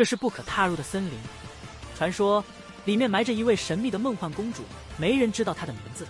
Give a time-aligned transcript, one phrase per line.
[0.00, 1.12] 这是不可踏入的森林。
[1.94, 2.42] 传说
[2.86, 4.62] 里面埋着一位神秘的梦幻公主，
[4.96, 6.06] 没人知道她的名字。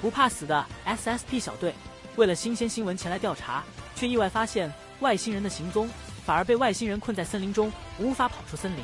[0.00, 1.72] 不怕死的 SSP 小队
[2.16, 3.62] 为了新鲜新闻前来调查，
[3.94, 5.88] 却意外发现外星人的行踪，
[6.26, 8.82] 反而被外星人困在森林中，无法跑出森林。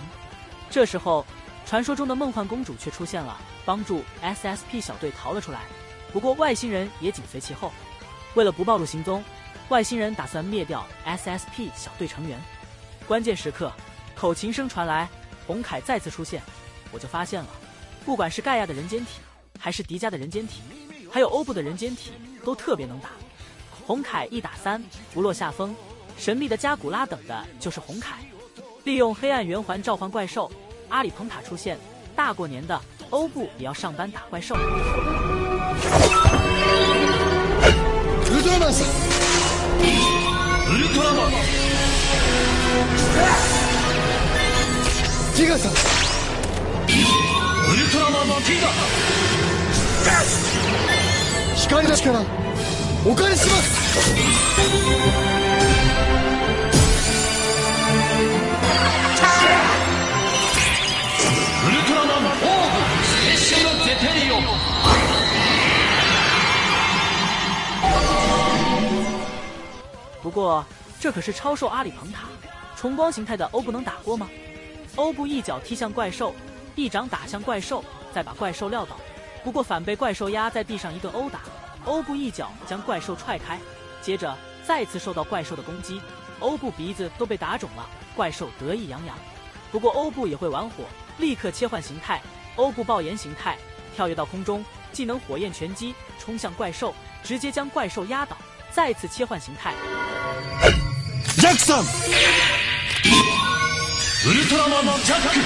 [0.71, 1.27] 这时候，
[1.67, 5.63] 传说中的梦幻公主却出现了，帮助 SSP 小队逃了出来。
[6.13, 7.73] 不过外星人也紧随其后。
[8.35, 9.25] 为了不暴露行踪，
[9.71, 12.41] 外星人打算灭掉 SSP 小队成员。
[13.09, 13.73] 关键时刻，
[14.17, 15.07] 口琴声传来，
[15.47, 16.43] 红凯再次出现，
[16.91, 17.49] 我就发现了，
[18.05, 19.21] 不管是盖亚的人间体，
[19.61, 20.63] 还是迪迦的人间体。
[21.13, 22.13] 还有欧布的人间体
[22.43, 23.11] 都特别能打，
[23.87, 25.77] 红凯一打三不落下风。
[26.17, 28.17] 神秘的加古拉等的就是红凯，
[28.85, 30.51] 利用黑暗圆环召唤怪兽。
[30.89, 31.79] 阿里蓬塔出现，
[32.15, 34.57] 大过年的欧布也要上班打怪兽。
[45.36, 45.72] 吉格萨，乌
[47.90, 48.68] 特曼吉格。
[51.56, 52.26] 光の力
[53.06, 54.12] お借りします
[61.64, 64.34] ウルトラマンオーブスペシャルゼテリオ
[70.22, 70.66] 不过，
[71.00, 72.28] 这可是超兽阿里彭塔，
[72.76, 74.28] 重光形态的欧布能打过吗？
[74.96, 76.36] 欧布一脚踢向怪兽，
[76.76, 79.00] 一掌打向怪兽，再把怪兽撂倒。
[79.44, 81.42] 不过反被怪兽压在地上一顿殴打，
[81.86, 83.60] 欧布一脚将怪兽踹开，
[84.02, 86.02] 接着再次受到怪兽的攻击，
[86.40, 89.16] 欧布鼻子都被打肿了，怪兽得意洋洋。
[89.72, 90.84] 不过欧布也会玩火，
[91.18, 92.22] 立刻切换形态，
[92.56, 93.58] 欧布爆炎形态，
[93.96, 98.38] 跳跃到空中，技能火焰拳击冲向怪兽，直接将怪兽压倒，
[98.72, 99.74] 再次切换形态。
[101.38, 102.65] ジャクソン
[104.27, 105.37] ウルトラマンジャック。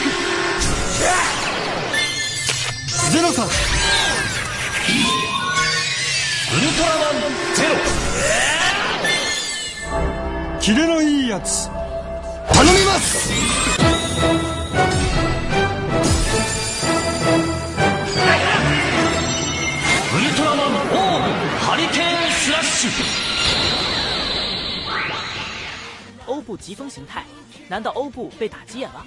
[3.12, 3.46] ゼロさん。
[3.46, 3.48] ウ
[6.56, 7.74] ルトラマンゼロ。
[10.60, 11.68] キレのいいやつ。
[12.54, 13.30] 頼みます。
[20.16, 21.28] ウルトラマンオーブ
[21.66, 22.90] ハリケーンスラッシュ
[26.40, 27.22] 欧布疾风形态，
[27.68, 29.04] 难道欧布被打急眼了？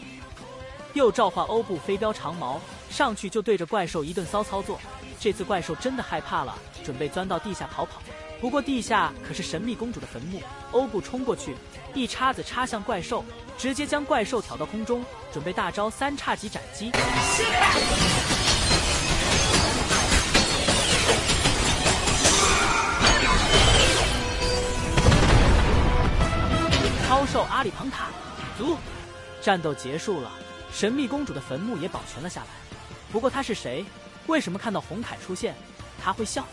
[0.93, 2.61] 又召唤欧布飞镖长矛，
[2.91, 4.79] 上去就对着怪兽一顿骚操作。
[5.19, 6.55] 这次怪兽真的害怕了，
[6.85, 8.03] 准备钻到地下逃跑。
[8.39, 10.43] 不过地下可是神秘公主的坟墓，
[10.73, 11.55] 欧布冲过去，
[11.95, 13.25] 一叉子插向怪兽，
[13.57, 16.91] 直接将怪兽挑到空中，准备大招三叉戟斩击。
[27.33, 28.09] 兽阿里庞塔，
[28.59, 28.77] 足，
[29.41, 30.31] 战斗结束了，
[30.71, 32.47] 神秘公主的坟墓也保全了下来。
[33.11, 33.83] 不过她是谁？
[34.27, 35.55] 为什么看到红凯出现，
[35.99, 36.45] 她会笑？